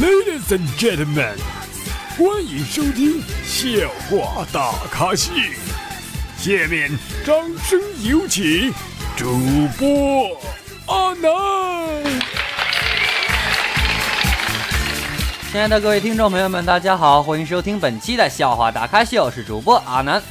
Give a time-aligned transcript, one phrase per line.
[0.00, 1.36] Ladies and gentlemen，
[2.16, 3.68] 欢迎收听笑
[4.08, 5.30] 话大咖秀。
[6.38, 6.90] 下面
[7.24, 8.72] 掌声有请
[9.14, 10.34] 主播
[10.86, 11.30] 阿南。
[15.50, 20.22] 亲爱的各位听众朋友们，大家好，欢迎收听本期的笑话大咖秀，我是主播阿南。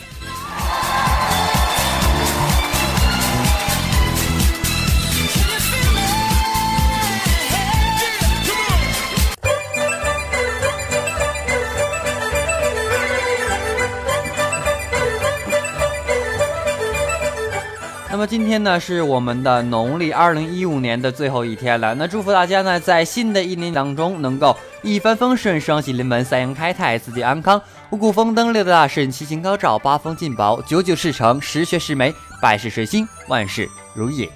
[18.21, 21.95] 么今天呢，是我们的农历二零一五年的最后一天了。
[21.95, 34.29] 那祝福大家呢，在新的一年当中能够一帆风顺，双喜临门，三阳开泰，四季安康，五谷丰登，六大顺，七星高照，八方进宝，九九事成，十全十美，百事顺心，万事如意。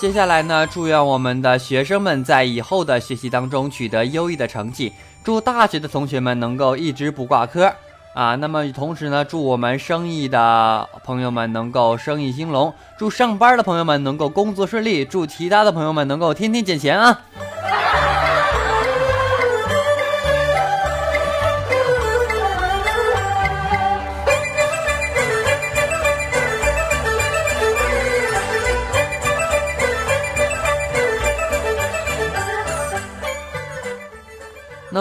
[0.00, 4.90] 接下来呢，祝愿我们的学生们在以后的学习当中取得优异的成绩。
[5.24, 7.72] 祝大学的同学们能够一直不挂科
[8.12, 8.34] 啊！
[8.36, 17.22] 那么同时呢，祝我们生意的朋友们能够生意兴隆，祝上班的朋友们能够工作顺利，祝其他的朋友们能够天天捡钱啊！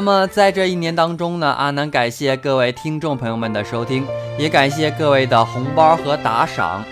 [0.03, 4.05] 那么在这一年当中呢，阿南感谢各位听众朋友们的收听，
[4.37, 6.83] 也感谢各位的红包和打赏。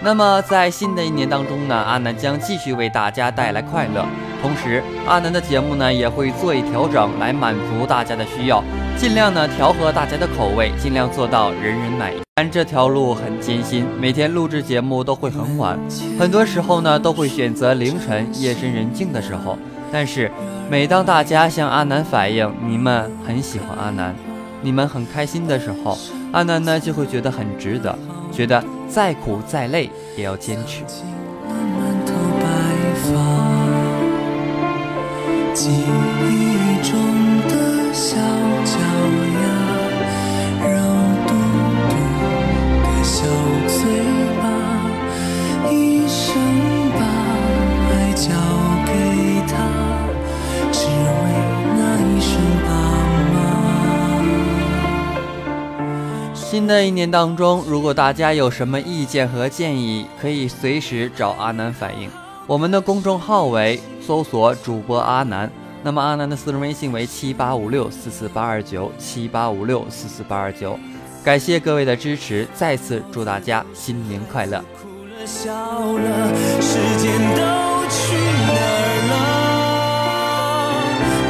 [0.00, 4.06] 那么在新的一年当中呢，阿南将继续为大家带来快乐，
[4.40, 8.62] 同时阿南的节目呢也会做一调整来满足大家的需要，
[8.96, 12.20] 尽量呢调和大家的口味，尽量做到人人满意。
[12.36, 15.76] 但这条路很艰辛，每天录制节目都会很晚，
[16.16, 19.58] 很多时候呢都会选择凌晨夜深人静的时候。
[19.92, 20.30] 但是，
[20.70, 24.14] 每当大家向阿南反映你们很喜欢阿南，
[24.62, 25.98] 你们很开心的时候，
[26.32, 27.98] 阿南呢就会觉得很值得，
[28.32, 30.84] 觉得再苦再累也要坚持。
[56.80, 62.08] 的一年当中，如果大家有什么意见和建议，可以随时找阿南反映。
[62.46, 65.50] 我们的公众号为搜索主播阿南，
[65.82, 70.78] 那么阿南的私人微信为七八五六四四八二九七八五六四四八二九。
[71.22, 74.58] 感谢各位的支持，再次祝大家新年快乐！
[74.80, 77.42] 哭了笑了，时间都
[77.90, 78.64] 去哪儿
[79.10, 79.12] 了？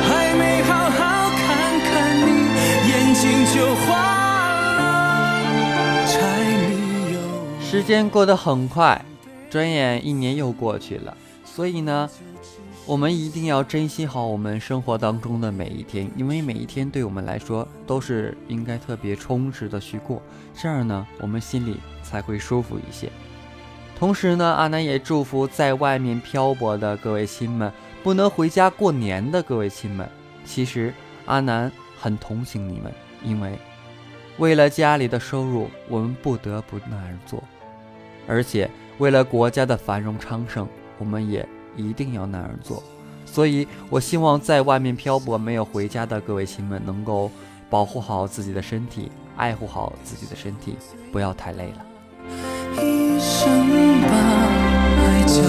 [0.06, 1.42] 还没好好看
[1.90, 1.90] 看
[2.22, 2.28] 你，
[2.88, 4.29] 眼睛就花
[7.70, 9.00] 时间过得很快。
[9.48, 12.10] 转眼一年又过去了，所以呢，
[12.84, 20.20] 我们一定要珍惜好我们生活当中的每一天，因为每一天对我们来说都是应该特别充实的去过，
[20.52, 23.08] 这样呢，我们心里才会舒服一些。
[23.96, 30.08] 同时呢，阿南也祝福在外面漂泊的各位亲们，不能回家过年的各位亲们，
[30.44, 30.92] 其实
[31.26, 31.70] 阿南
[32.00, 32.92] 很同情你们，
[33.22, 33.56] 因为
[34.38, 37.40] 为了家里的收入，我们不得不那样做，
[38.26, 38.70] 而且。
[38.98, 42.82] 为了国家的繁荣昌盛，我们也一定要那样做。
[43.24, 47.30] 所以，我希望在外面漂泊没有回家的各位亲们，能够
[47.70, 50.76] 保护好自己的身体，爱护好自己的身体，
[51.10, 51.86] 不要太累了。
[52.82, 53.48] 一生
[54.02, 54.08] 把
[54.98, 55.40] 爱交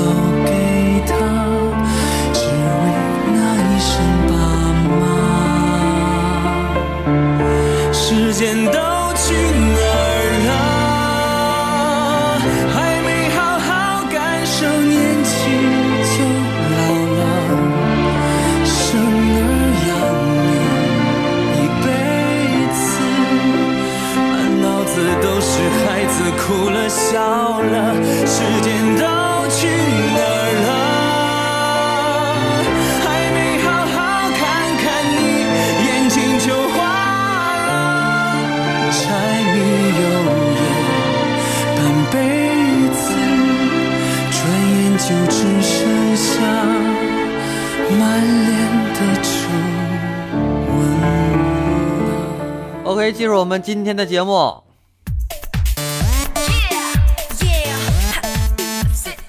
[53.01, 54.61] 可以进入我们今天的节目。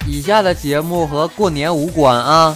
[0.05, 2.55] 以下的节目和过年无关啊。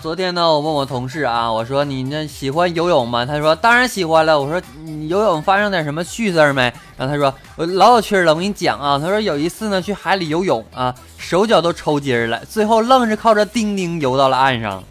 [0.00, 3.26] 昨天呢，我问我同事啊，我说你那喜欢游泳吗？
[3.26, 4.40] 他说当然喜欢了。
[4.40, 6.72] 我说你游泳发生点什么趣事没？
[6.96, 8.98] 然后他说我老有趣了，我跟你讲啊。
[8.98, 14.82] 他说有一次呢，去海里游泳啊，手脚都抽筋了，最后愣是靠着钉钉游到了岸上。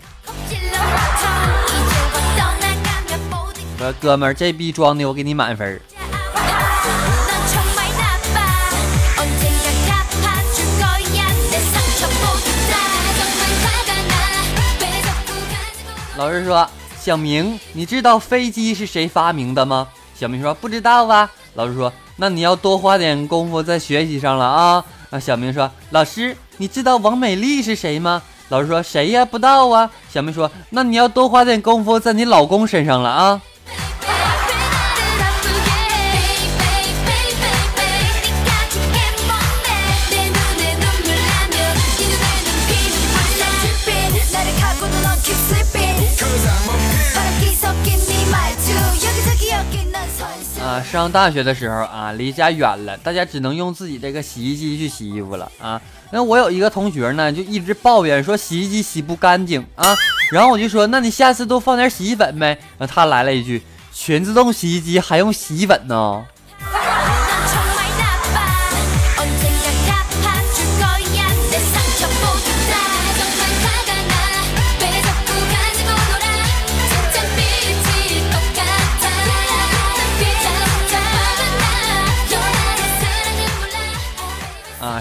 [3.78, 5.80] 说哥们儿，这逼装的，我给你满分。
[16.18, 16.68] 老师说
[17.00, 19.88] ：“小明，你知道飞机是谁发明的吗？”
[20.20, 28.20] 小明说：“不知道啊。”老师说：“那你要多花点功夫在学习上了啊。”那，小明说：“老师，你知道王美丽是谁吗？”
[28.50, 29.24] 老师说：“谁呀？
[29.24, 33.40] 不知道啊。”小明说：“那你要多花点功夫在你老公身上了啊。”
[50.92, 55.80] 上大学的时候啊，离家远了，大家只能用自己这个洗衣机去洗衣服了啊。
[56.12, 59.94] 那我有一个同学呢，就一直抱怨说洗衣机洗不干净啊。
[60.32, 62.58] 然后我就说，那你下次多放点洗衣粉呗。
[62.88, 63.62] 他来了一句，
[63.94, 66.24] 全自动洗衣机还用洗衣粉呢。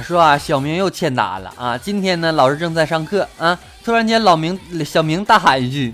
[0.06, 1.76] 说啊，小明又欠打了啊！
[1.76, 5.92] 今天呢，老师正在上课啊，突然间老明小明大喊一句：“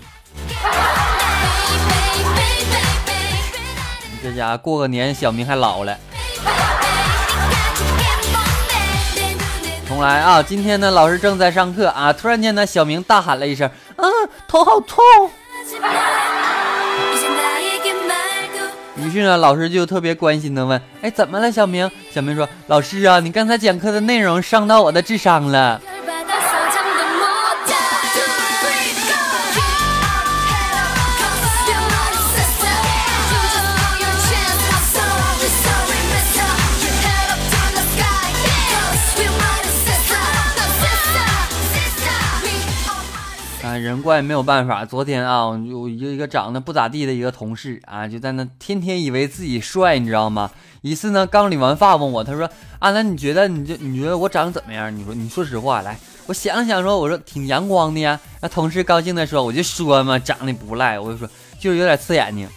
[4.23, 5.97] 这家过个年，小明还老了。”
[9.89, 10.43] 重来啊！
[10.43, 13.67] 今天呢，老师正在上课啊，突然间呢，小明大喊了一声
[13.97, 14.05] ：“啊，
[14.47, 14.99] 头好痛！”
[19.05, 25.81] 于是呢，老师就特别关心的问：“哎，怎么了，小明？”小明说：“老师啊，你刚才讲课的内容伤到我的智商了。”
[44.03, 44.85] 怪没有办法。
[44.85, 50.51] 昨天啊，有一个一个长得不咋地的一个同事啊，就在那天天以为自己帅，你知道吗？
[50.83, 52.51] 一次呢，刚理完发问我，他说
[52.81, 54.95] ：“阿南，你觉得你就你觉得我长得怎么样？
[54.95, 55.97] 你说你说实话来。”
[56.27, 61.29] 我想了想说：“我说挺阳光的呀。”那同事高兴的说：“我就说嘛，长得不赖。”我就说
[61.61, 62.49] 就是有点刺眼睛。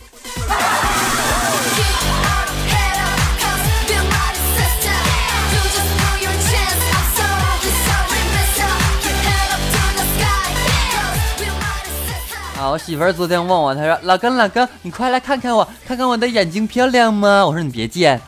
[12.69, 18.19] 我媳妇儿昨天问我，她说：“老公，老公，你快来看看我，看看我的眼睛漂亮吗？”我说：“你别贱。”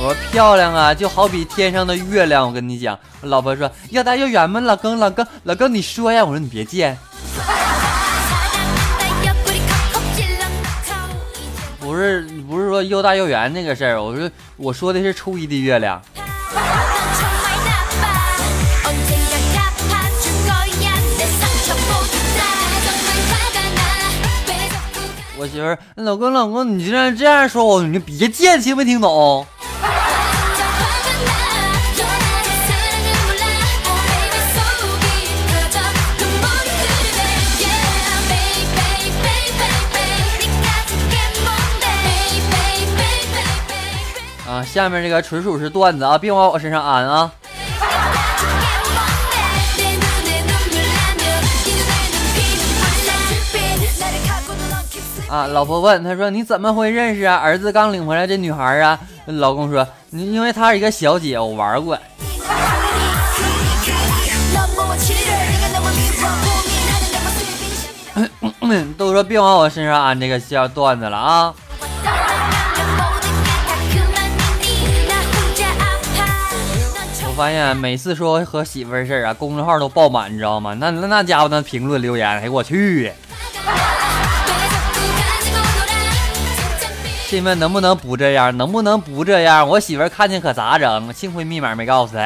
[0.00, 6.24] 我说：“漂亮啊，就好比天上的月亮。”我跟你讲，我老婆说：“又大又圆吗？”老公，老公，老公，你说呀？
[6.24, 6.96] 我说：“你别贱。”
[11.80, 16.00] 不是，不是说又大又圆那个事儿，我说我说的是初一的月亮。
[25.48, 29.46] 媳妇儿，老公，老公，你竟然这样说我，你就别贱，听没听懂？
[44.46, 47.30] 啊，下面这个纯属是段子啊，别往我身上安啊。
[55.28, 55.46] 啊！
[55.46, 57.36] 老婆问他说：“你怎么会认识啊？
[57.36, 61.98] 儿子刚领回来这女孩啊？”老公说：“你因为她是一个小姐，我玩过。
[68.96, 71.54] ”都说别往我身上安这个小段子了啊！
[77.26, 80.74] 我发现每次说和媳妇儿事儿啊，公众号都爆满，你知道吗？
[80.74, 83.12] 那那那家伙那评论留言，哎我去！
[87.28, 88.56] 亲们能不能不这样？
[88.56, 89.68] 能不能不这样？
[89.68, 91.12] 我媳妇儿看见可咋整？
[91.12, 92.22] 幸亏密码没告诉她。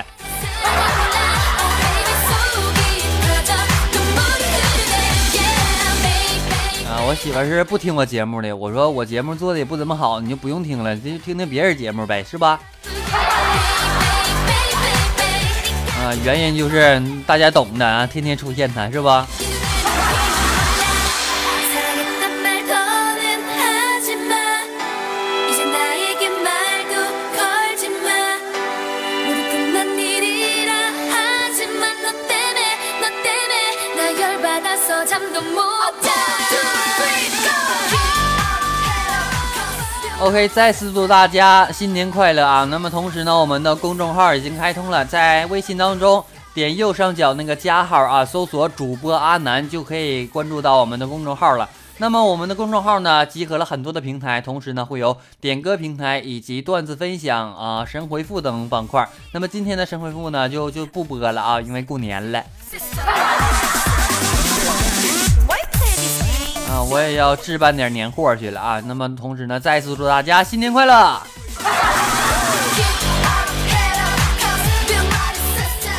[6.87, 8.57] 啊，我媳妇儿是不听我节目的。
[8.57, 12.61] 我说我节目做的也不怎么好，你就不用听了，就听听别人节目呗，是吧？
[15.99, 19.27] 啊，原因就是大家懂的啊，天天出现他是吧
[40.23, 42.65] ？OK，再次祝大家新年快乐啊！
[42.71, 46.25] 那么同时呢，我们的公众号已经开通了，在微信当中
[46.55, 51.69] 点右上角那个加号啊，搜索主播阿南就可以关注到我们的公众号了。
[51.99, 59.07] 那么我们的公众号呢，集合了很多的平台，同时呢会有点歌平台以及段子分享啊、神回复等板块。
[59.33, 62.41] 那么今天的神回复呢，就就不播了啊，因为过年了。
[66.73, 68.83] 啊，我也要置办点年货去了啊！
[68.87, 71.21] 那么同时呢，再次祝大家新年快乐！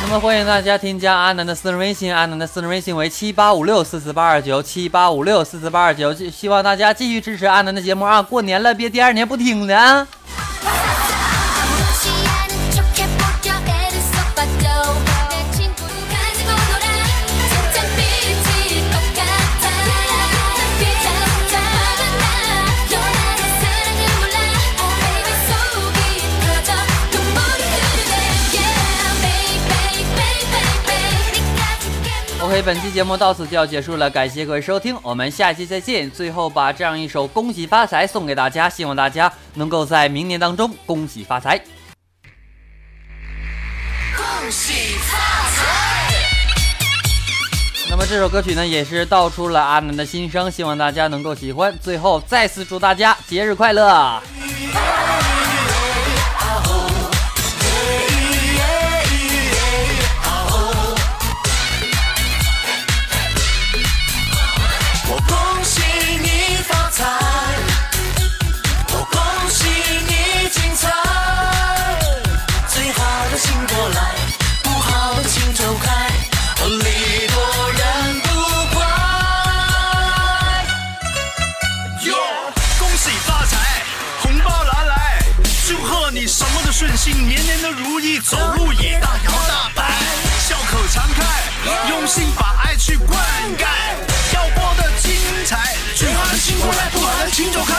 [0.02, 8.20] 那么欢迎大家添加阿南的私人微信，阿南的私人微信为七八五六四四八二九七八五六四四八二九，希望大家继续支持阿南的节目啊！
[8.20, 10.04] 过年了，别第二年不听了啊
[32.64, 36.10] 本期节目到此就要结束了，感谢各位收听，我们下期再见。
[36.10, 41.58] 最后把这样一首《恭喜发财》送给大家，希望大家能够在明年当中恭喜发财。
[44.16, 45.18] 恭喜发
[45.50, 46.12] 财！
[47.90, 51.76] 那么这首歌曲呢，也是道出了阿南的心声，希望大家能够喜欢。
[51.82, 54.22] 最后再次祝大家节日快乐！
[87.12, 89.84] 年年的如意，走路也大摇大摆，
[90.40, 91.22] 笑口常开，
[91.90, 93.18] 用心把爱去灌
[93.58, 93.66] 溉，
[94.32, 95.12] 要过得精
[95.44, 97.74] 彩，最好的请过来，不好的请走开。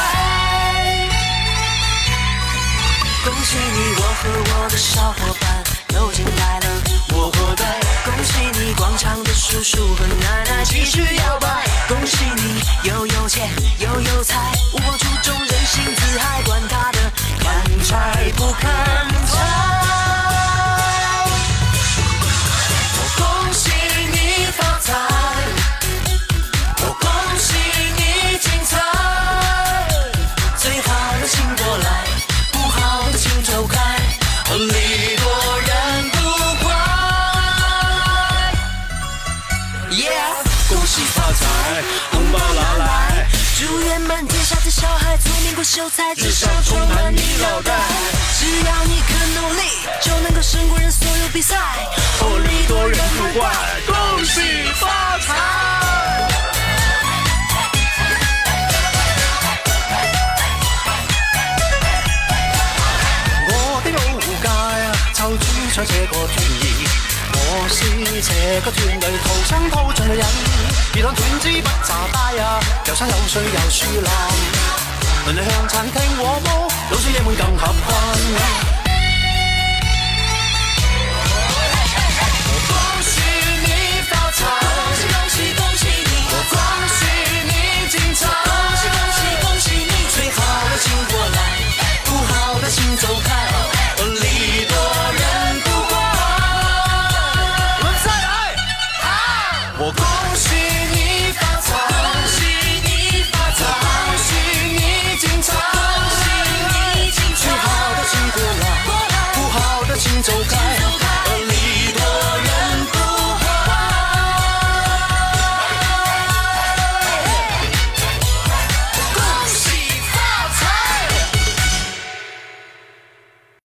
[3.23, 5.63] 恭喜你，我和我的小伙伴
[5.95, 6.67] 又进来了，
[7.13, 7.65] 我活该。
[8.05, 11.34] 恭喜你，广场的叔叔和奶奶继续摇
[45.65, 47.73] 秀才智商充满你脑袋，
[48.39, 49.61] 只要你肯努力，
[49.99, 51.57] 就能够胜过人所有比赛。
[52.21, 53.51] 哦，礼多人不怪，
[53.87, 55.33] 恭喜发财！
[63.49, 64.25] 我的老街
[65.13, 65.43] 就住
[65.75, 66.84] 在这个团儿，
[67.57, 67.85] 我是
[68.21, 70.25] 这个团里土生土长的人，
[70.93, 74.09] 而当团支不炸街啊，有山有水有树林。
[75.27, 77.73] 邻里向餐厅和煲，老少爷们更合
[78.17, 78.84] 群。